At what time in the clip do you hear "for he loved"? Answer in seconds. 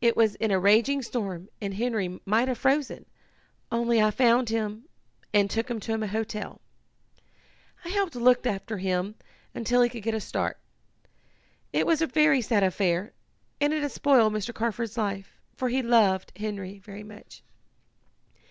15.54-16.32